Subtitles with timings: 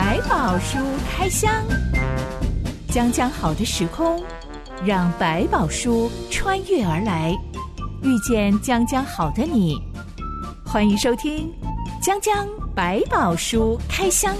[0.00, 0.78] 百宝书
[1.10, 1.52] 开箱，
[2.88, 4.22] 将将好的时空，
[4.86, 7.36] 让百宝书穿越而来，
[8.04, 9.76] 遇见将将好的你。
[10.64, 11.52] 欢迎收听
[12.00, 14.32] 《将将百宝书开箱》。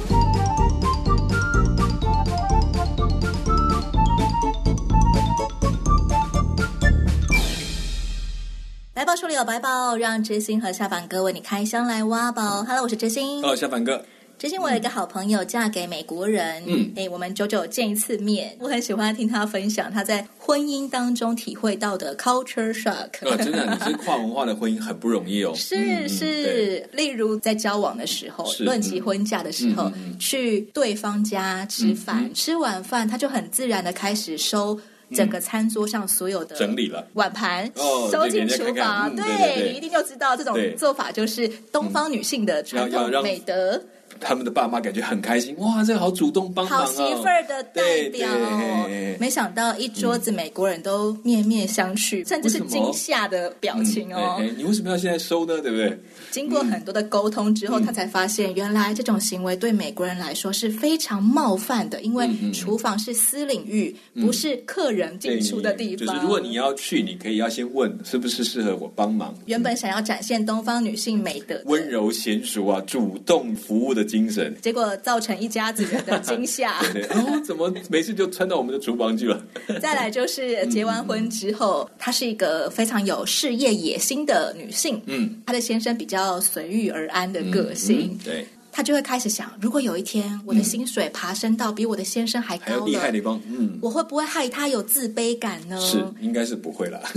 [8.94, 12.62] 百宝书里有百宝，让知心和下凡哥为你开箱来挖宝。
[12.62, 13.40] Hello，我是知心。
[13.40, 14.04] Hello，下凡哥。
[14.38, 23.08] 之前我有一个好朋友嫁给美国人，嗯，哎，我们久久见一次面，我很喜欢听他分享他在婚姻当中体会到的 culture shock。
[23.22, 25.52] 哦，真的，你是跨文化的婚姻很不容易哦。
[25.56, 34.78] 是 是，嗯、例如在交往的时候，论及婚嫁的时候，嗯、去对方家吃饭，嗯、吃完饭他就很自然的开始收
[35.12, 37.04] 整个餐桌上所有的整理了。
[37.14, 37.68] 碗盘，
[38.12, 39.16] 收进厨房。
[39.16, 43.82] 对，你一定就知道这种做法就是东方女性的传统美德。
[44.20, 48.88] 他们的爸妈感觉很开心，哇，这个好主动帮忙哦，好媳妇儿的代表哦。
[49.20, 54.36] 没想到一桌子美国人都面面相觑，甚至是惊吓的表情哦。
[54.40, 55.60] 嗯，你为什么要现在收呢？
[55.60, 55.98] 对不对？
[56.30, 66.06] 经过很多的沟通之后，他才发现原来这种行为对美国人来说是非常冒犯的，因为厨房是私领域，不是客人进出的地方。
[66.06, 69.34] 就是如果你要去，你可以要先问是不是适合我帮忙。
[69.46, 76.80] 原本想要展现东方女性美德，温柔娴熟啊，主动服务的精神，结果造成一家子人的惊吓。
[76.92, 79.42] 对 对，哦，怎么没事就窜到我们的厨房去了？
[79.80, 85.00] 再来就是结完婚之后，她是一个非常有事业野心的女性。
[85.06, 88.18] 嗯，她的先生比较随遇而安的个性。
[88.24, 95.80] 对，他就会开始想，如果有一天我的薪水爬升到比我的先生还高了，还厉害的地方，嗯，我会不会害他有自卑感呢？
[95.80, 97.00] 是，应该是不会啦。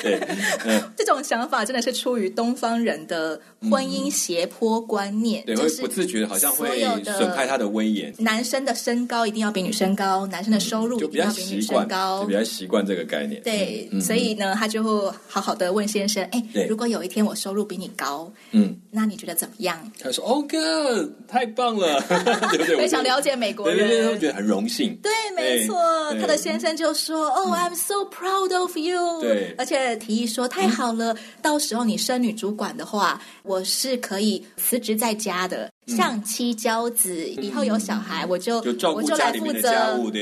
[0.00, 0.20] 对，
[0.96, 8.14] 这种想法真的是出于东方人的婚姻斜坡观念，对，会不自觉的好像会损害他的威严。
[8.18, 13.42] 男生的身高一定要比女生高，男生的收入一定要比女生高，就比较习惯这个概念。
[13.42, 22.00] 对，所以呢，他就会好好的问先生：“哎，如果有一天我收入比你高，嗯，那你觉得怎么样？”他说：“Oh God，太棒了！”
[22.78, 24.96] 非常了解美国人，对对对，觉得很荣幸。
[25.02, 25.76] 对，没错，
[26.20, 29.87] 他的先生就说：“Oh, I'm so proud of you。”对，而且。
[29.96, 37.14] 提议说：“太好了，嗯、到时候你升女主管的话，我是可以辞职在家的，相妻教子。
[37.36, 39.70] 嗯、以后有小孩，我就，就我就来负责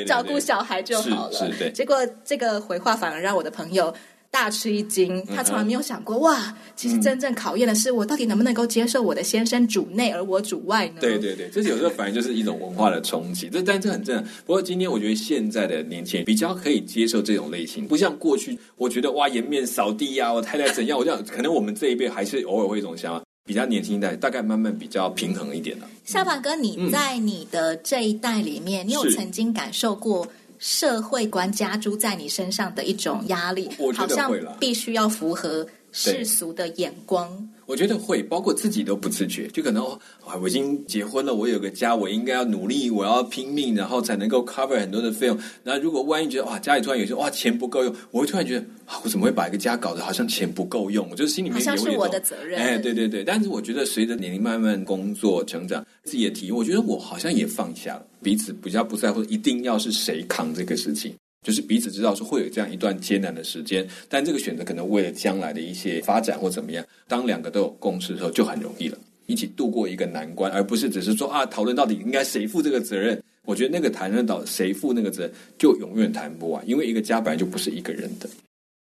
[0.06, 1.50] 照顾小孩就好了。
[1.50, 3.94] 是是”结果这个回话反而让我的朋友。
[4.30, 6.56] 大吃一惊，他从来没有想过、嗯、哇！
[6.74, 10.96] 其实真正考验的是我到底能不能够接受我的先生主内而我主外呢？
[11.00, 13.48] 对对对，这有时候反而就是一种文化的冲击。
[13.48, 14.24] 这但这很正常。
[14.44, 20.98] 不过今天我觉得现在的年轻人比较可以接受这种类型，不像过去，我觉得哇颜面扫地呀、啊，我太太怎样？
[20.98, 25.88] 我这样可能我们这一辈还是偶尔会一种想法，比较年轻一代大概慢慢比较平衡一点了。
[26.04, 30.28] 下凡哥，你在你的这一代里面，嗯、你有曾经感受过？
[30.58, 37.48] 社会观加诸在你身上的一种压力，好像必须要符合世俗的眼光。
[37.66, 39.84] 我觉得会，包括自己都不自觉，就可能
[40.24, 45.36] 啊，我已经结婚了，我有个家，我应该要努力，我要拼命，然后才能够 cover 很多的费用。
[45.64, 51.08] 那如果万一觉得哇，家里突然有些哇钱不够用，我会突然觉得啊，我怎么会把一个家搞得好像钱不够用？
[51.10, 52.60] 我就是心里面有我的责任。
[52.60, 53.24] 哎，对对对。
[53.24, 61.12] 但是我觉得随着年龄慢慢工作成长，自己的体验，我觉得我好像也放下了，彼此比较不在乎一定要是谁扛这个事情。
[61.46, 73.22] 就是彼此知道说会有这样一段艰难的时间，但这个选择可能为了将来的一些发展或怎么样，当两个都有共识的时候就很容易了，一起度过一个难关，而不是只是说啊讨论到底应该谁负这个责任。
[73.44, 78.28] 我觉得那个谈论到谁负那个责任，就永远谈不完，因为一个家本来就不是一个人的。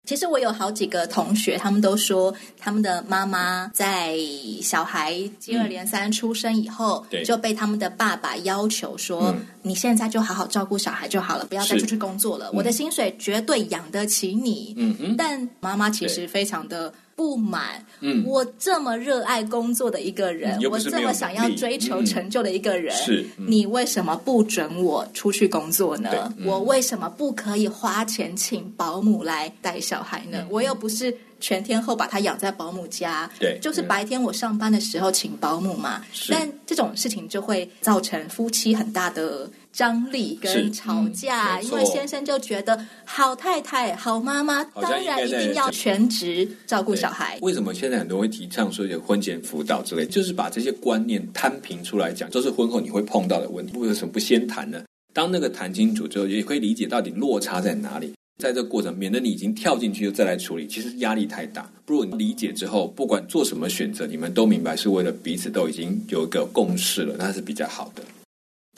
[0.09, 4.17] 其实我有好几个同学，他们都说他们的妈妈在
[4.59, 12.49] 小孩接二连三出生以后，嗯、就被他们的爸爸要求说：“嗯、你现在就好好照顾小孩就好了，不要再出去工作了。
[12.53, 14.73] 我的薪水绝对养得起你。
[14.77, 16.91] 嗯”嗯，但妈妈其实非常的。
[17.19, 26.33] 不满，嗯，我这么热爱工作的一个人，嗯、我这么想要追求成就的一个人，嗯、是、嗯、你为什么不准我出去工作呢？
[26.37, 30.37] 嗯、我为什么不可以花钱请保姆来带小孩呢？
[30.43, 36.01] 嗯、我又不是全天候把他养在保姆家，对，就是白天我上班的时候请保姆嘛。
[36.29, 39.49] 但这种事情就会造成夫妻很大的。
[39.71, 47.37] 张力跟吵架，嗯、因为先生就觉得好太太、好妈妈，当然一定要全职照顾小孩。
[47.41, 53.77] 为什么现在很多人会提倡说有婚前辅导之类，就是把这些观念摊平出来讲，都、就是婚后你会碰到的问题。
[53.77, 54.83] 为什么不先谈呢？
[55.13, 58.13] 当那个谈清楚之后，也可以理解到底落差在哪里。
[58.41, 61.69] 在这个过程，免得你已经跳进去又再来处理，其实压力太大。
[61.85, 68.01] 不如你理解之后，不管做什么选择，你们都明白是为了彼此都已经有一个共识了，那是比较好的。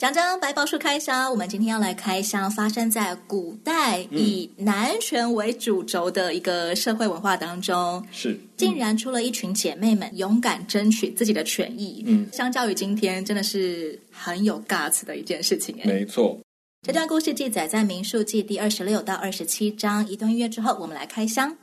[0.02, 12.02] 讲讲白宝树开箱，我们今天要来开箱发生在古代以男权为主轴的一个社会文化当中，是竟然出了一群姐妹们勇敢争取自己的权益。
[12.04, 15.78] 嗯，相较于今天，真的是很有 guts 的一件事情。
[15.84, 16.36] 没错。
[16.84, 20.04] 这段故事记载在《民数记》第二十六到二十七章。
[20.08, 21.56] 一段音乐之后，我们来开箱。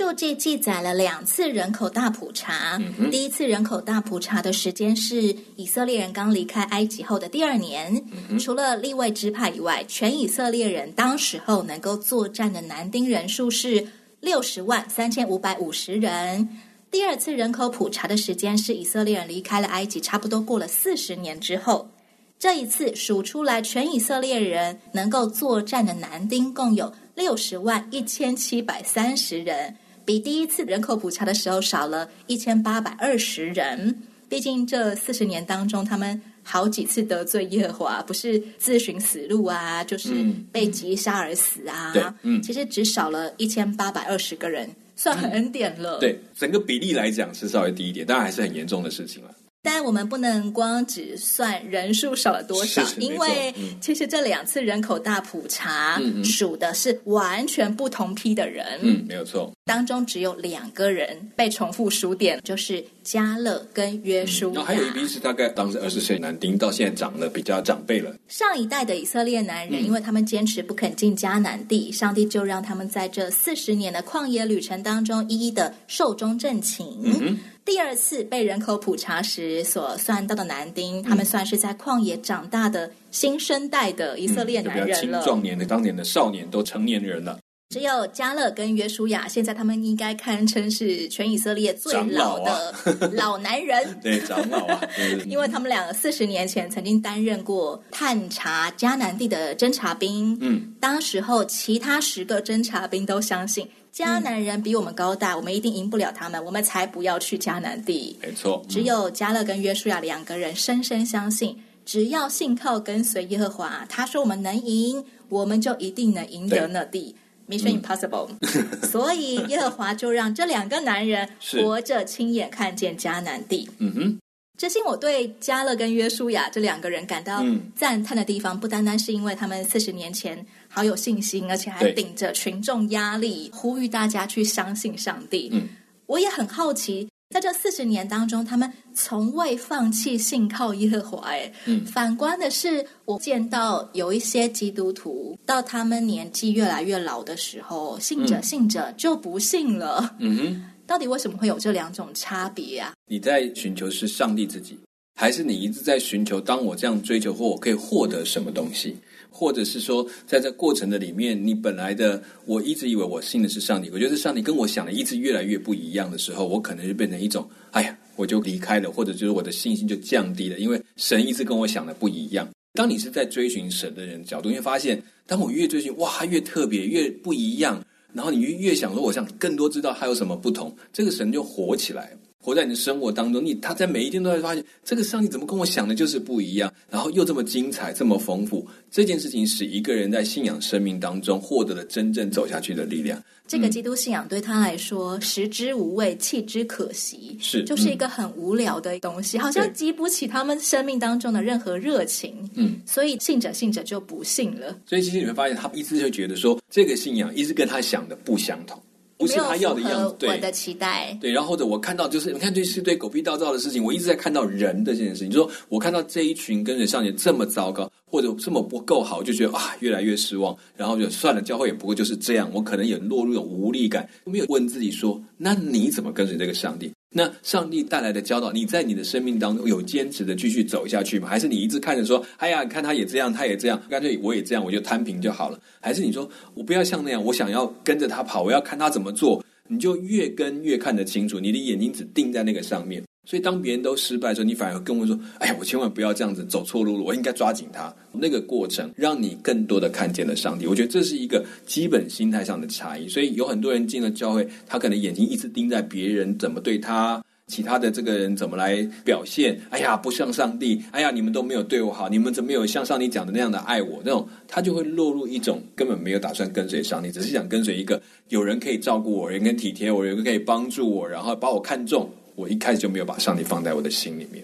[0.00, 2.78] 民数记记载了两次人口大普查。
[2.98, 8.02] 嗯、第一次人口大普查的时间是以色列人刚离开埃及后的第二年。
[8.30, 13.86] 嗯、除了利未支派以外，全以色列人当时候能够作战的男丁人数是
[14.20, 16.48] 六十万三千五百五十人。
[16.90, 21.90] 第二次人口普查的时间是以色列人离开了埃及，差不多过了四十年之后。
[22.38, 26.90] 这一次数出来，全以色列人能够作战的男丁共有。
[27.14, 29.76] 六十万一千七百三十人，
[30.10, 33.96] 比第一次人口普查的时候少了一千八百二十人。
[34.28, 40.10] 毕竟这四十年当中，他们好几次得罪耶和华，不是自寻死路啊，就是
[40.50, 41.92] 被击杀而死啊。
[41.92, 46.00] 对，嗯，其实只少了一千八百二十个人，算很恩典了。
[46.00, 49.32] 对，整个比例来讲是稍微低一点，当然还是很严重的事情了。
[49.62, 58.66] 但我们不能光只算人数少了多少，因为其实这两次人口大普查数的是完全不同批的人。
[58.82, 59.52] 嗯，没有错。
[59.64, 64.54] 当中只有两个人被重复数点，就是加勒跟约书亚。
[64.54, 68.14] 那、嗯、还有一批是大概当时二十岁男丁，到现在长得比较长辈了。
[68.28, 77.38] 上一代的以色列男人，因为他们坚持不肯进迦南地，上帝就让他们在这四十年的旷野旅程当中，一一的寿终正寝。
[77.70, 85.20] 嗯第二次被人口普查时所算到的男丁，嗯、他们算是在旷野长大的新生代的以色列男人了。
[85.20, 87.38] 嗯、青壮年的当年的少年都成年人了。
[87.68, 92.74] 只有加勒跟约书亚，现在他们应该堪称是全以色列最老的
[93.12, 93.78] 老男人。
[93.84, 94.80] 啊、 对，长老啊，
[95.24, 100.36] 因为他们两个四十年前曾经担任过探查迦南地的侦察兵。
[100.40, 103.68] 嗯，当时候其他十个侦察兵都相信。
[103.94, 108.16] 迦南人比我们高大，我们一定赢不了他们，我们才不要去迦南地。
[108.22, 117.16] 没错，只有迦勒跟约书亚两个人深深相信，只要信靠跟随耶和华，他说我们能赢，我们就一定能赢得那地。
[117.48, 118.28] Mission impossible。
[118.40, 123.68] 嗯、 所以耶和华就让这两个男人活着亲眼看见迦南地。
[123.78, 124.18] 嗯哼。
[124.56, 127.42] 这心我对迦勒跟约书亚这两个人感到
[127.74, 135.50] 赞叹的地方，不单单是因为他们四十年前好有信心，而且还顶着群众压力呼吁大家去相信上帝。
[135.52, 135.68] 嗯，
[136.06, 141.28] 我也很好奇，在这四十年当中，他们从未放弃信靠耶和华。
[141.28, 150.16] 哎，嗯，反观的是，我见到有一些基督徒，到他们年纪越来越老的时候，信着信着就不信了。
[150.20, 150.64] 嗯哼。
[150.86, 152.92] 到底为什么会有这两种差别啊？
[153.06, 154.76] 你在寻求是上帝自己，
[155.14, 156.40] 还是你一直在寻求？
[156.40, 158.96] 当我这样追求或我可以获得什么东西，
[159.30, 172.48] 或者是说，在这过程的里面，你本来的我一直以为我信的是上帝，我觉得上帝跟我想的一直越来越不一样的时候，我可能就变成一种，哎呀，我就离开了，或者就是我的信心就降低了，因为神一直跟我想的不一样。
[172.74, 177.84] 当你是在追寻神的人角度，你会发现，当我越追寻，哇，越特别，越不一样。
[178.12, 183.44] 然后你越越想说，我想更多知道他有什么不同，这个神就活起来，活在你的生活当中。
[183.44, 188.66] 你他在每一天都会发现，这个上帝怎么跟我想的就是不一样，然后又这么精彩，这么丰富。
[188.90, 193.22] 这件事情使一个人在信仰生命当中获得了真正走下去的力量。
[193.46, 202.48] 这个基督信仰对他来说，食之无味，弃之可惜，是就是一个很无聊的东西，好像激不起他们生命当中的任何热情。
[202.54, 204.78] 嗯，所以信者信者就不信了。
[204.86, 208.80] 所以其实你会发现，他一直就觉得说，这个信仰一直跟他想的不相同。
[209.20, 211.16] 不是他要的样子，我的期待。
[211.20, 215.28] 对，然后或者我看到就是，你看这是对狗屁倒灶的事情，我一直在看到人的这件事情。
[215.28, 220.56] 你说我看到这一群跟着少年这么糟糕，或者这么不够好，就觉得啊，越来越失望。
[220.74, 222.50] 然后就算了，教会也不过就是这样。
[222.54, 226.90] 我可能也落入了无力感，没有问自己说，那你怎么跟随这个上帝？
[227.12, 231.28] 那上帝带来的教导，你在你的生命当中有坚持的继续走下去吗？
[231.28, 235.58] 还是你一直看着说，哎呀，看他也这样，他也这样，干脆我也这样，我就摊平就好了？
[235.80, 239.44] 还是你说我不要像那样，我想要跟着他跑，我要看他怎么做？
[239.66, 243.02] 你就越跟越看得清楚，你的眼睛只定在那个上面。
[243.24, 250.66] 所以当别人都失败的时候，你反而跟我说：“哎呀，我千万不要这样子走错路了，我应该抓紧他。”那个过程让你更多的看见了上帝。
[250.66, 253.08] 我觉得这是一个基本心态上的差异。
[253.08, 257.22] 所以有很多人进了教会，他可能眼睛一直盯在别人怎么对他。
[257.46, 259.60] 其他的这个人怎么来表现？
[259.70, 260.80] 哎呀，不像上帝！
[260.92, 264.00] 哎呀，你们都没有对我好，你们怎么有像上帝讲的那样的爱我？
[264.04, 272.08] 那种他就会落入一种根本没有打算跟随上帝，只是想跟随一个有人可以照顾我，有人可以体贴我，有人可以帮助我，然后把我看重。
[272.40, 274.42] 我一开始就没有把上帝放在我的心里面。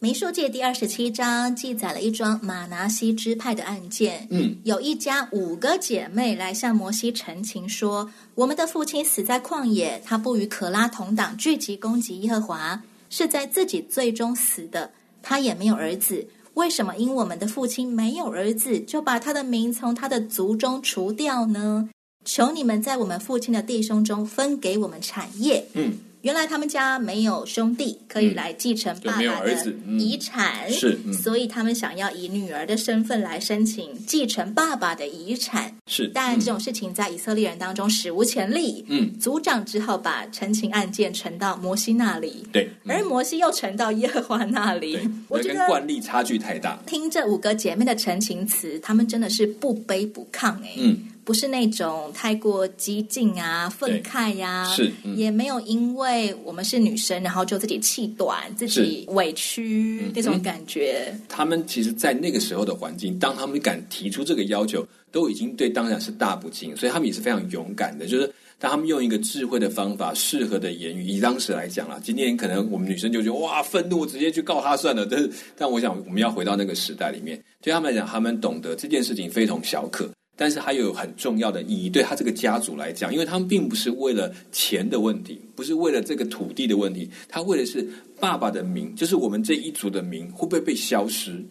[0.00, 4.28] 民数记第二十七章记载了一桩马拿西支派的案件。
[4.30, 14.92] 嗯，有一家五个姐妹来向摩西陈情说：“我们的父亲死在旷野，他不与可拉同党聚集攻击耶和华，是在自己最终死的。
[15.20, 16.24] 他也没有儿子，
[16.54, 21.88] 为什么因我们的父亲没有儿子，就把他的名从他的族中除掉呢？
[22.24, 25.98] 求你们在我们父亲的弟兄中分给我们产业。”嗯。
[26.22, 35.72] 原来他们家没有兄弟可以来继承爸爸的遗产，嗯、是，嗯、所以他们想要以女儿的身份来申请继承爸爸的遗产。
[35.86, 38.84] 是，但这种事情在以色列人当中史无前例。
[38.88, 42.44] 嗯，族长只好把陈情案件呈到摩西那里。
[42.52, 44.98] 对，嗯、而摩西又呈到耶和华那里。
[45.28, 46.78] 我觉得惯例差距太大。
[46.84, 50.70] 听这五个姐妹的陈情词，她们真的是不卑不亢哎。
[50.78, 50.98] 嗯。
[51.28, 61.14] 不是那种太过激进啊、愤慨呀、啊，是、嗯、也没有因为我们是女生，然后就自己气短、自己委屈那种感觉。
[61.28, 64.82] 他们其实，在那个时候的环境，当他们敢提出这个要求，
[65.12, 68.06] 都已经对当然是大不敬，所以他们也是非常勇敢的。
[68.06, 68.26] 就是
[68.58, 75.04] 当他们用一个智慧的方法、适合的言语，以当时来讲啦，今天可能我们女生就觉得哇，愤怒，直接去告他算了。
[75.04, 80.08] 但是，但我想我们要回到那个时代里面，对他们来讲，他们懂得这件事情非同小可。
[80.40, 87.84] 但是还有很重要的意义，对他这个家族来讲，因为他们并不是为了钱的问题，不是为了这个土地的问题，他为的是
[88.20, 91.44] 爸爸的名，就是我们这一族的名会不会被消失？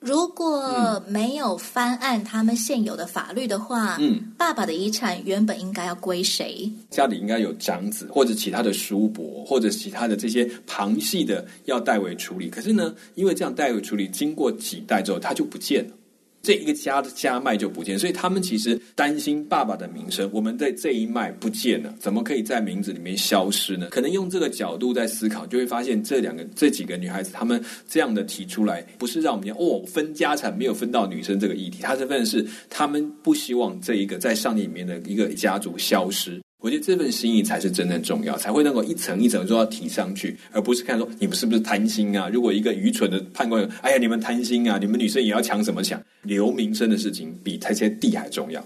[0.00, 6.70] 如果没有翻案他们现有的法律的话，嗯，爸爸的遗产原本应该要归谁？
[6.90, 12.50] 家里应该有长子或者其他的叔伯或者其他的这些旁系的要代为处理。
[12.50, 15.94] 可是呢，因为这样代为处理，经过几代之后，他就不见了。
[16.44, 20.28] 这一个家的家脉就不见，所以他们其实担心爸爸的名声。
[20.30, 23.88] 我们在这一脉不见了，怎么可以在名字里面消失呢？
[23.90, 27.58] 可能用这个角度在思考，就会发现这两个、这几个女孩子，她们
[27.88, 36.38] 这样的提出来，不是让我们哦分家产没有分到女生这个议题，她这份是他们不希望这一个在上帝里面的一个家族消失。
[36.64, 42.26] 我觉得这份心意才是真正重要，才会能够一层一层都要提上去，而不是看说你们是不是贪心啊？
[42.32, 46.02] 如果一个愚蠢的判官，哎呀，你们贪心啊，你们女生也要抢什么抢？
[46.22, 48.64] 留名声的事情比这些地还重要。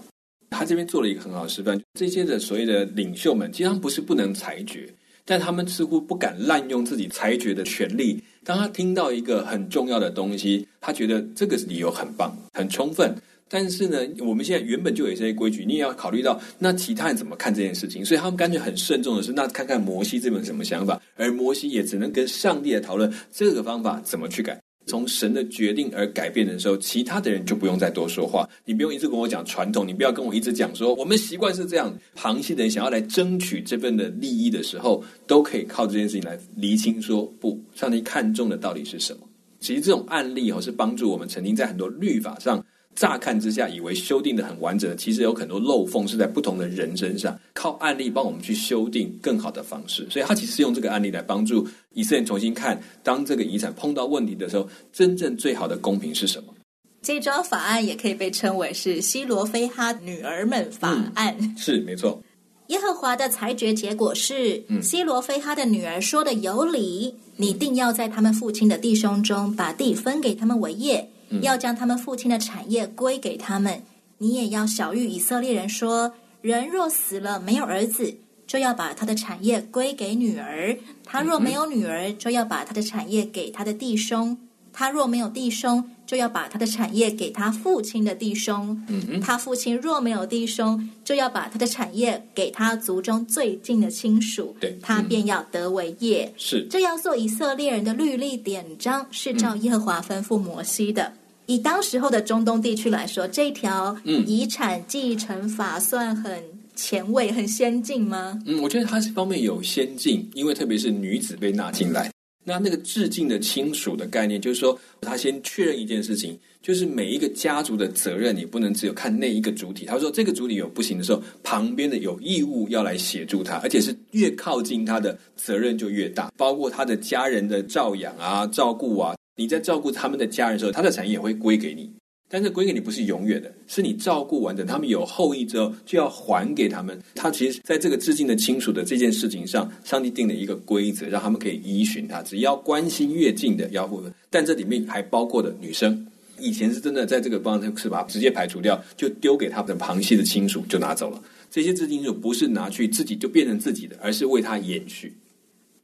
[0.49, 4.87] 他这边做了一个很好的示范，这些的所谓的领袖们，其实他们不是不能裁决，
[5.25, 8.23] 但他们似乎不敢滥用自己裁决的权利。
[8.45, 13.13] 当他听到一个很重要的东西，他觉得这个理由很棒、很充分。
[13.49, 24.59] 但是呢，我们现在原本就有这些规矩，你也要考虑到那其他人怎么看这件事情，所以他们干脆很慎重的是，那看看摩西这边什么想法，而摩西也只能跟上帝来讨论这个方法怎么去改。
[24.85, 31.95] 从神的决定而改变的时候，其他的人就不用再多说话，你不用一直跟我讲传统，你不要跟我一直讲说我们习惯是这样。
[32.15, 39.19] 旁系的人想要来争取这份的利益的时候，都可以靠这件事情来厘清说，不，上帝看重的到底是什么。
[39.59, 42.63] 其实这种案例哦，是帮助我们曾经在很多律法上。
[42.99, 50.05] 乍看之下，以为修订的很完整，其实有很多漏缝是在不同的人身上，靠案例帮我们去修订更好的方式。
[50.09, 56.53] 所以，他其实用这个案例来帮助以色列重新看，当这个遗产碰到问题的时候，真正最好的公平是什么？
[57.01, 61.55] 这招法案也可以被称为是西罗非哈女儿们法案。
[61.57, 62.21] 是没错。
[62.67, 71.09] 耶和华的裁决结果是，嗯、西罗非哈的女儿说的有理，你定要在他们父亲的弟兄中把地分给他们为业。
[71.41, 73.83] 要将他们父亲的产业归给他们，
[74.17, 78.17] 你也要小谕以色列人说：人若死了没有儿子，
[78.47, 84.35] 就要把他的产业归给女儿；他若没有女儿，就要把他的产业给他的弟兄；
[84.73, 88.75] 他若没有弟兄，就要把他的产业给他父亲的弟兄；
[89.21, 94.55] 他父亲若没有弟兄，就要把他的产业给他族中最近的亲属。
[94.81, 96.33] 他便要得为业。
[96.37, 96.65] 是。
[96.69, 101.13] 这样做以色列人的律例典章，是照耶和华吩咐摩西的。
[101.49, 106.43] 以当时候的中东地区来说，这条遗产继承法算很
[106.75, 108.39] 前卫、很先进吗？
[108.45, 112.11] 嗯，我觉得它这方面有先进，因为特别是女子被纳进来。
[112.43, 119.85] 那那个致敬的亲属的概念，就是说他先确认一件事情，就是每一个家族的责任，你不能只有看那一个主体。
[119.85, 129.15] 他说这个主体有不行的时候，旁边的有义务要来协助他，而且是越靠近他的责任就越大，包括他的家人的照养啊、照顾啊。
[129.39, 131.89] 你在照顾他们的家人时候，他的产业也会归给你。
[132.29, 137.01] 但是归给你不是永远的，是你照顾完，整他们有后裔之后，就要还给他们。
[137.15, 142.21] 他其实在这个致敬的亲属的这件事情上，上帝定了一个规则，让他们可以依循他。
[142.21, 146.05] 只要关系越近的要负责，但这里面还包括的女生。
[146.37, 151.23] 以前是真的在这个帮是把直接排除掉，就丢给他们的旁系的亲属就拿走了。
[151.49, 155.13] 这些致敬就不是拿去自己就变成自己的，而是为他延续。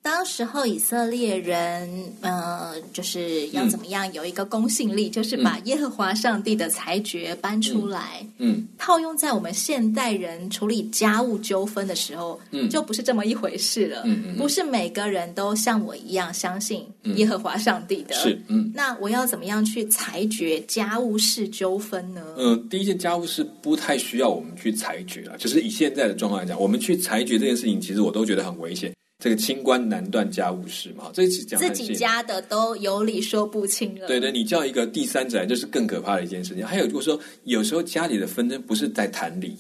[0.06, 1.90] 当时候以色列人，
[2.22, 16.86] 呃，就是要怎么样有一个公信力，嗯、就是把耶和华上帝的裁决搬出来，嗯，嗯套用在我们现代人处理家务纠纷的时候，嗯，就不是这么一回事了，嗯，嗯不是每个人都像我一样相信
[17.16, 22.22] 耶和华上帝的，是，嗯，那我要怎么样去裁决家务事纠纷呢？
[22.38, 28.94] 嗯、呃，第一件家务事不太需要我们去裁决了，就是以现在的状况来讲，我们去裁决这件事情，其实我都觉得很危险。
[29.18, 34.06] 这个清官难断家务事嘛，这次讲自己家的都有理说不清了。
[34.08, 36.66] 对对，你叫一个第三者来，就是更可怕的一件事情。
[36.66, 39.56] 还有就是说，有时候家里的纷争不是在谈理，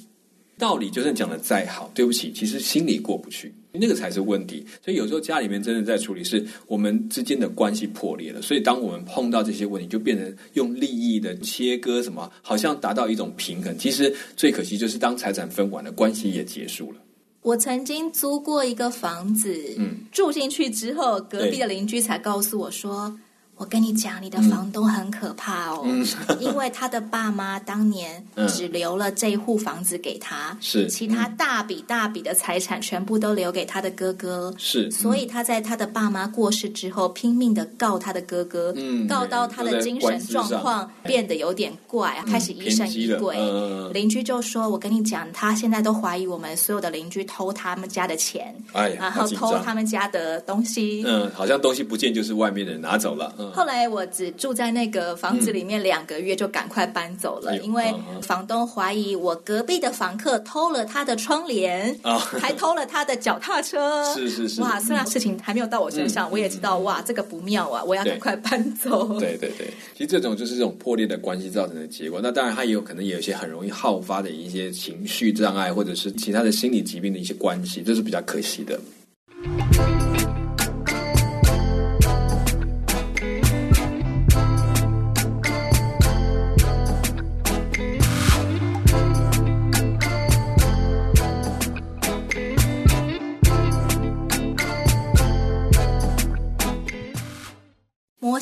[0.57, 4.65] 道理就算讲的再好，对不起，其实心里过不去，那个才是问题。
[4.83, 8.41] 所以有时候家里面真的在处理，是我们之间的关系破裂了。
[8.41, 13.75] 所以当我们碰到这些问题，就变成用利益的切割，什么好像达到一种平衡。
[13.77, 17.00] 其实最可惜就是当财产分完了，关系也结束了。
[17.45, 23.19] 我曾经租过一个房子，嗯，住进去之后，隔壁的邻居才告诉我说。
[23.57, 26.05] 我跟你讲，你的房东很可怕哦，嗯、
[26.41, 43.38] 因为他的爸妈当年只留了这一户房子给他，是、嗯、其他大笔大笔的财产全部都留给他的哥哥，是，所以他在他的爸妈过世之后，拼命的告他的哥哥，嗯，告到他的精神状况变得有点怪，嗯、开始疑神疑鬼。
[43.39, 53.33] 嗯、邻居就说：“我跟你讲，他现在都怀疑我们所有的邻居偷他们家的钱，哎，然后偷他们家的东西，嗯，好像东西不见就是外面的人拿走了。
[53.38, 64.03] 嗯”后来我只住在那个房子里面两个月，就赶快搬走了，嗯、因为房东怀疑我隔壁的房客偷了他的窗帘，哦、还偷了他的脚踏车。
[64.13, 64.79] 是是是，哇！
[64.79, 69.19] 虽然事情还没有到我身上，嗯、我也知道哇，这个不妙啊，我要赶快搬走。
[69.19, 72.19] 对对对，其实这种就是这种破裂的关系造成的结果。
[72.21, 78.79] 那当然，他也有可能也有一些很容易好发的一些情绪障碍，或者是其他的心理疾病的一些关系，这是比较可惜的。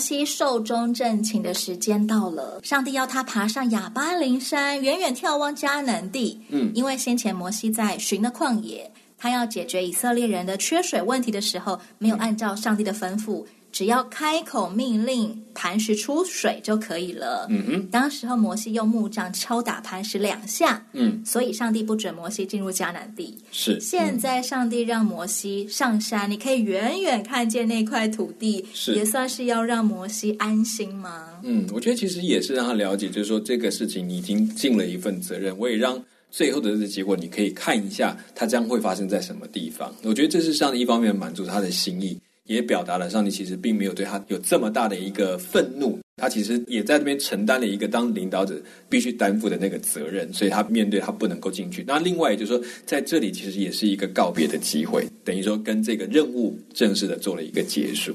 [0.04, 6.42] 西寿终正寝的时间到了，上帝要他爬上亚巴林山，远远眺望迦南地。
[6.50, 13.46] 嗯，因为先前摩西在寻的旷野，他要解决以色列人的缺水问题的时候，没有按照上帝的吩咐。
[13.74, 17.48] 只要开口命令磐石出水就可以了。
[17.50, 20.86] 嗯哼，当时候摩西用木杖敲打磐石两下。
[20.94, 23.36] 嗯，所以上帝不准摩西进入迦南地。
[23.52, 31.30] 是，现在上帝让摩西上山，你可以远远看见那块土地，是也算是要让摩西安心吗？
[31.42, 39.92] 嗯，我觉得其实也是让他了解，就是说这个事情你已经尽了一份责任，我也让最后的这个结果你可以看一下，它将会发生在什么地方。
[40.04, 42.16] 我觉得这是上帝一方面满足他的心意。
[42.46, 51.84] 也表达了上帝其实并没有对他有这么大的一个愤怒，他其实也在这边承担了一个当领导者必须担负的那个责任，所以他面对他不能够进去。
[51.88, 58.14] 那另外也就是说，在这里其实也是一个告别的机会，等于说跟这个任务正式的做了一个结束。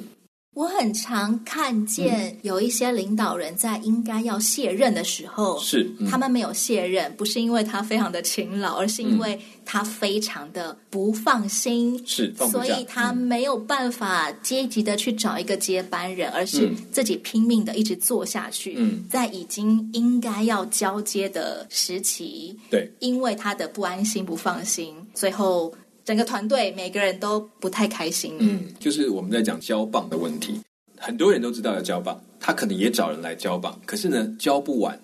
[0.58, 18.74] 我很常看见有一些领导人在应该要卸任的时候，是、嗯、他们没有卸任，不是因为他非常的勤劳，而是因为他非常的不放心，是，所以他没有办法积极的去找一个接班人，而是自己拼命的一直做下去。
[18.78, 25.72] 嗯，在已经应该要交接的时期，对，因为他的不安心、不放心，最后。
[26.08, 28.34] 整个团队每个人都不太开心。
[28.38, 30.58] 嗯，就是我们在讲交棒的问题，
[30.96, 34.98] 很多人都知道要交棒，他可能也找人来交棒，可是呢，交不完，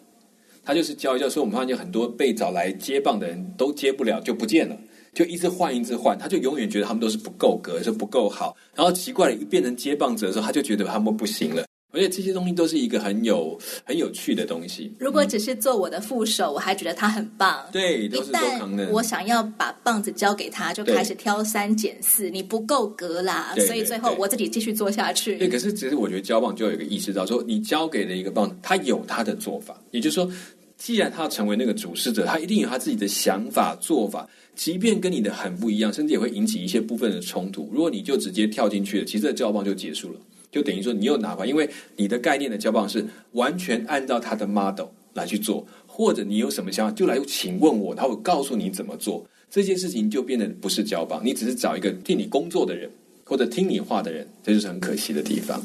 [0.65, 1.29] 他就是交一交。
[1.29, 4.75] 所以我们发现很多被找来接棒的人都接不了，就不见了，
[5.13, 8.57] 就一直换，一直换，他就永远觉得他们都是不够格，是不够好。
[8.75, 11.67] 然后奇怪了，一变成接棒者的时候，他就觉得他们不行了。
[11.95, 14.93] 而且这些东西都是一个很有很有趣的东西。
[14.99, 17.65] 如果只是做我的副手，嗯、我还觉得他很棒。
[17.71, 18.89] 对，都是周康的。
[18.91, 25.39] 我想要把棒子交给他，就开始挑三拣四，你不够格啦，所以最后我自己继续做下去。
[25.39, 30.29] 对，可是其实我觉得交棒就有一个意识到，说你交给了一个棒，他有他的做法，也就是说，
[30.77, 37.71] 既然他要成为那个主事者，他一定有他自己的想法做法，即便跟你的很不一样，甚至也会引起一些部分的冲突。
[37.73, 40.19] 如果你就直接跳进去了，其实这交棒就结束了。
[40.55, 49.27] 就等于说，你又拿回，因为你的概念的交棒是完全按照他的 model 来去做，或者你有什么想法，就来请问我，他会告诉你怎么做。
[49.51, 52.89] 这件事情就变得不是交棒，你只是找一个替你工作的人，
[53.25, 55.61] 或者听你话的人，这就是很可惜的地方。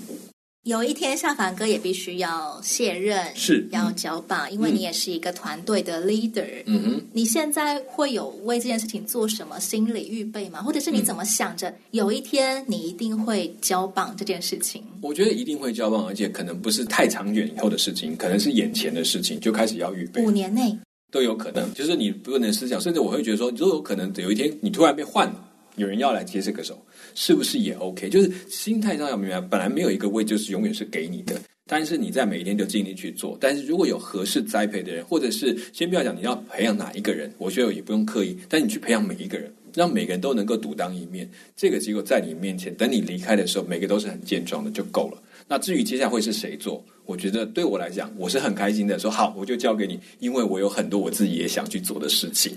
[0.64, 6.64] 有一天，夏凡哥也必须要卸任，是要交棒，因为你也是一个团队的 leader。
[6.66, 10.62] 嗯哼，你现在会有为这件事情做什么心理预备吗？
[10.62, 14.84] 或者是你怎么想着有一天你一定会交棒这件事情？
[15.02, 20.22] 我觉得一定会交棒，而且可能不是太长远以后的事情，可能是眼前的事情就开始要预备。
[20.22, 20.78] 五年内
[21.10, 25.49] 都有可能，就是你不能思想，甚至我会觉得说，都有可能有一天你突然被换了，
[25.80, 26.80] 有人要来接这个手。
[27.16, 28.08] 是不是也 OK？
[28.08, 33.36] 就是心态上要明白，本来没有一个位就是永远是给你的，但是你在每一天就尽力去做。
[33.42, 41.28] 但是如果有合适栽培的人，或者是先不要讲你要培养哪一个人，我觉得也不用刻意，但你去培养每一个人，让每个人都能够独当一面。
[41.56, 45.22] 这个机构在你面前，等你离开的时候，每个都是很健壮的就够了。
[45.50, 46.82] 那至于接下来会是谁做？
[47.06, 49.00] 我觉得对我来讲，我是很开心的。
[49.00, 52.56] 说好，我就交给你，因为我有很多我自己也想去做的事情，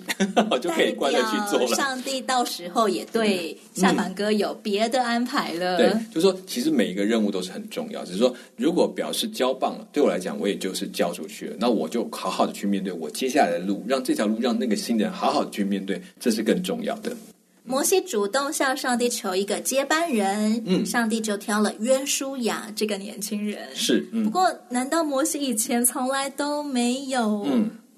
[0.50, 1.74] 我 就可以乖的去做了。
[1.74, 5.78] 上帝到时候也对夏凡哥有别的安排了。
[5.78, 8.04] 嗯、对，就是说，其实每一个任务都是很重要。
[8.04, 11.56] 只是说，如果表示交棒了，对我来讲，我也就是交出去了。
[11.58, 17.16] 那我就好好的去面对我接下来的路，让这条路让那个新人好好的去面对，这是更重要的。
[17.64, 23.68] 摩西主动向上帝求一个接班人，嗯，上帝就挑了约书亚这个年轻人。
[23.74, 27.46] 是，嗯、不过难道摩西以前从来都没有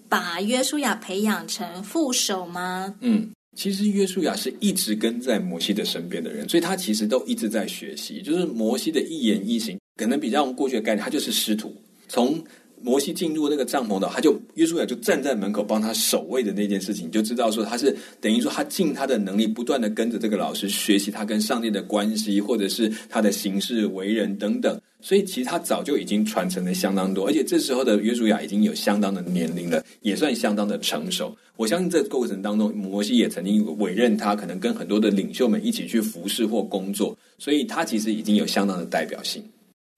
[0.09, 2.94] 把约书亚培养成副手吗？
[3.00, 8.20] 嗯，其实约书亚是一直跟在摩西的身边的人，所以他其实都一直在学习。
[8.20, 11.74] 就是摩西的一言一行，可能比较我们过去的概念，他就是师徒。
[12.07, 12.38] 从
[12.85, 24.79] 摩西进入那个帐篷的，他就约书亚就站在门口帮他守卫的那件事情，你就知道说他是等于说他尽他的能力，不断的跟着这个老师学习他跟上帝的关系，或者是他的行事为人等等。
[25.01, 31.37] 所以其实他早就已经传承了相当多，而且这时候的约书亚已经有相当的年龄了，也算相当的成熟。
[31.57, 39.42] 我相信这过程当中，摩西也曾经委任他，可能跟很多的领袖们一起去服侍或工作，所以他其实已经有相当的代表性。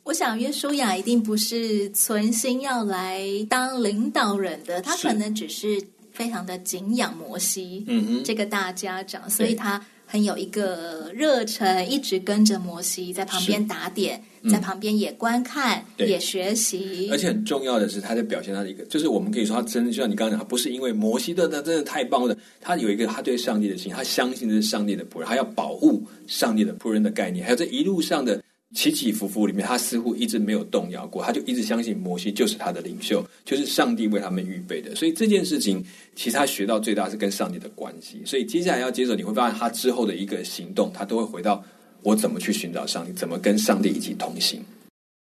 [0.07, 16.07] 我想约书亚一定不是存心要来当领导人的，他可能只是非常的敬仰摩西，嗯哼，这个大家长，所以他很有一个热忱，一直跟着摩西在旁边打点，嗯、在旁边也观看，对。
[16.09, 17.09] 也学习。
[17.11, 28.41] 而且很重要的是，他在表现他的一个，就是我们可以说，他真的就像你刚刚讲，他不是因为摩西的，他真的太棒了，他有一个他对上帝的心，他相信这是上帝的仆人，他要保护上帝的仆人的概念，还有这一路上的。
[28.75, 34.95] 起起伏伏里面，他似乎一直没有动摇过，他就一直相信摩西就是他的领袖，就是上帝为他们预备的。
[34.95, 35.83] 所以这件事情，
[36.15, 38.21] 其实他学到最大是跟上帝的关系。
[38.27, 41.65] 所以接下来要接着，你会发现他之后的一个行动，他都会回到
[42.03, 44.61] 我怎么去寻找上帝，怎么跟上帝一起同行。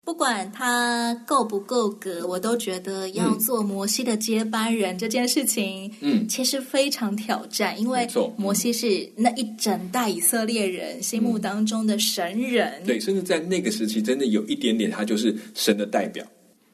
[0.06, 16.26] 不管他够不够格，我都觉得要做摩西的接班人这件事情，嗯，其实非常挑战，因为摩西是那一整代以色列人心目当中的神人，嗯，对，甚至在那个时期，真的有一点点，他就是神的代表。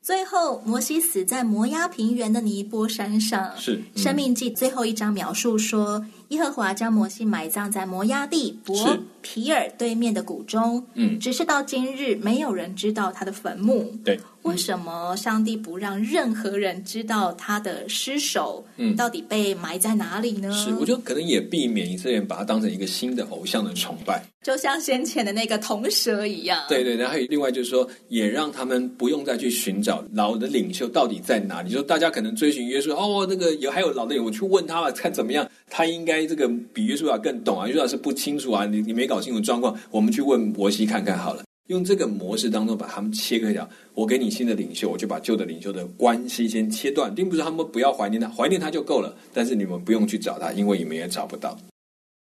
[0.02, 3.52] 最后，摩西死在摩押平原的尼波山上。
[3.58, 10.86] 是，嗯《申命记》最后一章描述说，耶和华将摩西埋葬在摩押地伯毗尔对面的谷中。
[10.94, 13.94] 嗯，只是到今日，没有人知道他的坟墓。
[14.04, 14.20] 对。
[14.44, 20.50] 为什么上帝不让任何人知道他的尸首，嗯，到底被埋在哪里呢？
[20.54, 26.64] 是，我觉得可能也避免以色列人把他当成一个新的偶像的崇拜，就像先前的那个铜蛇一样。
[26.70, 31.70] 对对，然后另外就是说，也让他们不用再去寻找老的领袖到底在哪里。
[31.70, 37.68] 就大家可能追寻约书，哦，那个有还有老的，我去问他吧，看怎么样，他应该这个比约书亚更懂啊。
[37.68, 41.44] 约书亚是不清楚啊，你你没搞清楚状况，我们去问摩西看看好了。
[41.68, 49.16] 用这个模式当中把他们切割掉，我给你新的领袖，我就把旧的领袖的关系先切断，并不是他们不要怀念他，怀念他就够了。
[49.32, 51.56] 但是你们不用去找他，因为你们也找不到。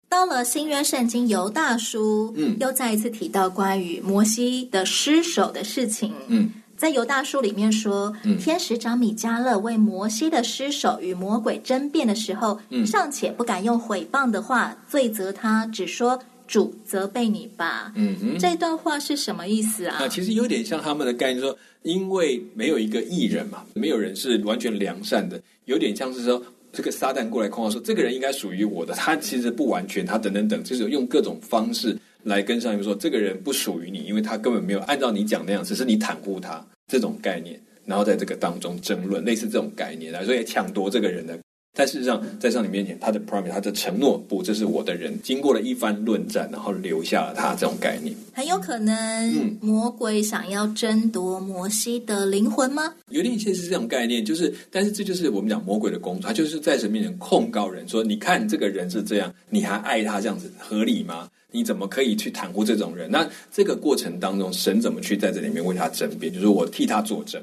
[0.09, 16.23] 到了新约圣经犹大书，嗯，又再一次提到关于摩西的失手的事情，嗯，在犹大书里面说，嗯，天使长米迦勒为摩西的失手与魔鬼争辩的时候，嗯，尚且不敢用毁谤的话罪责他，只说。
[16.53, 17.91] 主责备你吧。
[17.97, 19.97] 嗯哼，这段话是什么意思啊？
[19.99, 41.39] 那其实有点像他们的概念说，说因为没有一个艺人嘛，没有人是完全良善的，有点像是说这个撒旦过来控告说，这个人应该属于我的，他其实不完全，他等等等，就是用各种方式来跟上帝说，这个人不属于你，因为他根本没有按照你讲那样，只是你袒护他这种概念，然后在这个当中争论，类似这种概念来说，也抢夺这个人的。
[41.75, 45.19] 但事实上，在上帝面前，他的 promise，他的承诺，不，这是我的人。
[45.23, 48.15] 经过了一番论战，然后留下了他这种概念。
[48.35, 52.95] 很有可能，魔鬼想要争夺摩西的灵魂吗？
[53.09, 61.29] 有点像是这种概念，就是，但是这就是我们讲魔鬼的工作，他就是在神面前控告人，说：你看这个人是这样，你还爱他这样子，合理吗？
[61.51, 63.11] 你怎么可以去袒护这种人？
[63.11, 66.33] 那这个过程当中，神怎么去在这里面为他争辩？
[66.33, 67.43] 就是我替他作证。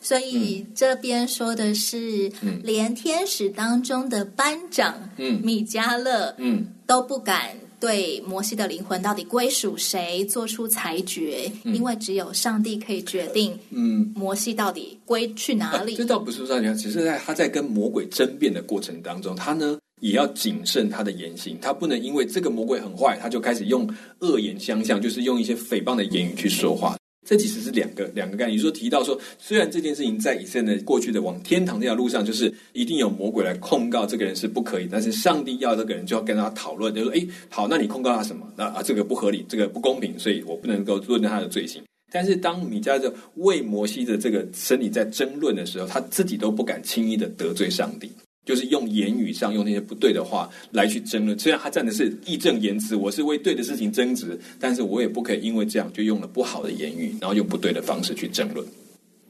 [0.00, 2.30] 所以这边说的是，
[2.62, 15.94] 连天使当中的班长，嗯，米迦勒，嗯，都不敢对摩西的灵魂到底归属谁做出裁决，嗯，因为只有上帝可以决定，嗯，摩西到底归去哪里。
[15.94, 23.86] 这倒不是上帝，只是在他在跟魔鬼争辩的过程当中，他呢也要谨慎他的言行，他不能因为这个魔鬼很坏，他就开始用
[24.20, 26.96] 恶言相向，就是用一些诽谤的言语去说话。
[27.30, 28.58] 这其实是两个两个概念。
[28.58, 38.44] 你说提到说，虽然这件事情在以色列过去的往天堂这条路上，就是一定有魔鬼来控告这个人是不可以，但是上帝要这个人就要跟他讨论，就说：哎，好，那你控告他什么？
[38.56, 41.80] 那啊，这个不合理，这个不公平，所以我不能够论断他的罪行。
[42.10, 48.10] 但是当米迦勒为摩西的这个身体在争论的时候，他自己都不敢轻易的得罪上帝。
[48.50, 58.66] 就是用言语上用那些不对的话来去争论，虽然他站的是义正言辞，我是为对的事情争执，但是我也不可以因为这样就用了不好的言语，然后用不对的方式去争论。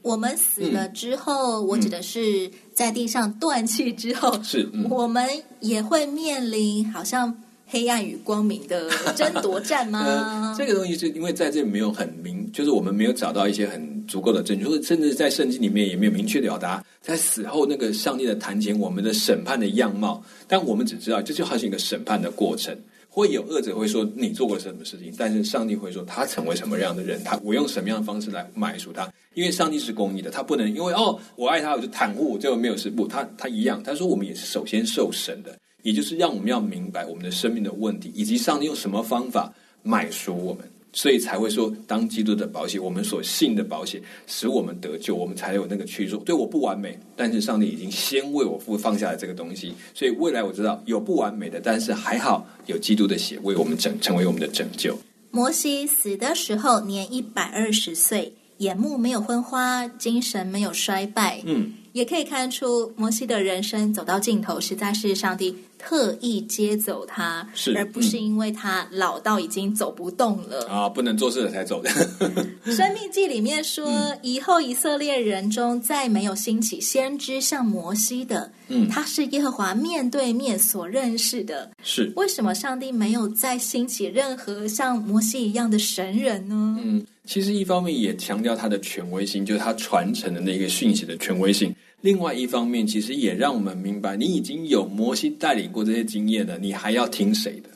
[0.01, 5.29] 我们死了之后，嗯、我指的是在地上断气之后，是、嗯、我们
[5.59, 7.43] 也会面临好像。
[7.71, 10.03] 黑暗与光明的争夺战吗？
[10.51, 20.21] 呃，这个东西是因为在这里没有很明，就是我们没有找到一些很足够的证据，或者甚至在圣经里面也没有明确表达在死后那个上帝的坛前我们的审判的样貌。
[20.49, 35.57] 但我们只知道，这就好像一个审判的过程，会有恶者会说你做过什么事情，但是上帝会说他成为什么样的人，他我用什么样的方式来埋赎他，因为上帝是公义的，他不能因为哦我爱他我就袒护，最后没有事不，他他一样，他说我们也是首先受审的。
[35.83, 40.63] 也就是让我们要明白我们的生命的问题，以及上帝用什么方法买赎我们，
[40.93, 54.97] 所以才会说，当基督的保险，我们所信的保险，使我们得救，我们才有那个去说，对我不完美，但是上帝已经先为我付放下了这个东西，所以未来我知道有不完美的，但是还好有基督的血为我们拯，成为我们的拯救。
[55.31, 61.41] 摩西死的时候年一百二十岁，眼目没有昏花，精神没有衰败。
[61.45, 61.71] 嗯。
[61.93, 71.89] 也可以看出，摩西的人生走到尽头，实在是上帝特意接走他，是而不是因为他老到已经走不动了啊，不能做事了才走的。
[72.71, 81.71] 生命记里面说，嗯、以后以色列人中再没有兴起先知像摩西的，嗯，他是耶和华面对面所认识的。
[81.83, 86.77] 是为什么上帝没有再兴起任何像摩西一样的神人呢？
[86.81, 87.05] 嗯。
[87.23, 91.71] 其实一方面也强调他的权威性，就是他传承的那个讯息的权威性；
[92.01, 97.69] 另外一方面，其实也让我们明白，你已经有摩西带领过这些经验了，你还要听谁的？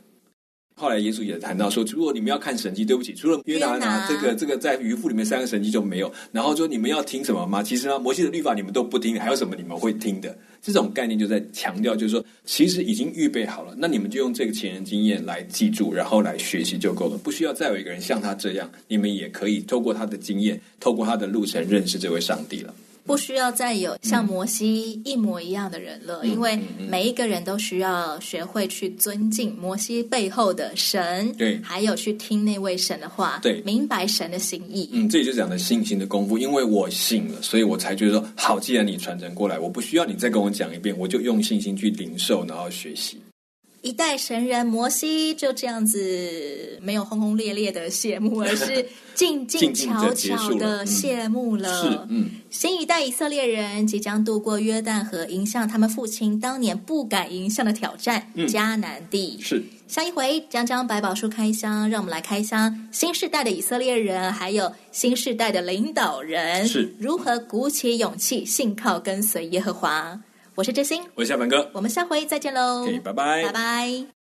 [0.78, 6.12] 后来耶稣也谈到说，如果你们要看神迹，对不起，除了约拿拿这个这个在鱼腹里面三个神迹就没有。
[6.34, 7.64] 然后说你们要听什么吗？
[7.64, 10.38] 其实呢，摩西的律法你们都不听，还有什么你们会听的？
[10.62, 22.74] 这种概念就在强调，就是说，其实已经预备好了，那你们就用这个前人经验来记住，然后来学习就够了，不需要再有一个人像他这样，你们也可以透过他的经验，透过他的路程认识这位上帝了。
[23.06, 34.90] 不需要再有像摩西一模一样的人了，嗯、因为每一个人都需要学会去尊敬摩西背后的神，对，还有去听那位神的话，对，明白神的心意。
[34.92, 43.20] 嗯，这里就讲的信心的功夫，因为我信了，所以我才觉得说，好，既然你传承过来，我不需要你再跟我讲一遍，我就用信心去领受，然后学习。
[43.86, 51.84] 一代神人摩西就这样子没有轰轰烈烈的谢幕，而是 静静悄悄的谢幕了。
[51.84, 59.38] 是，嗯，新一代以色列人即将度过约旦河，迎向他们父亲当年不敢迎向的挑战——迦南地。
[59.40, 70.20] 是，下一回将将百宝书开箱，让我们来开箱新世代的以色列人，还有新世代的领导人是如何鼓起勇气，信靠跟随耶和华。
[70.56, 74.25] 我是真心，我是小凡哥，我们下回再见喽，拜拜，拜拜。